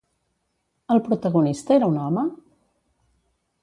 [0.95, 2.27] El protagonista era un home?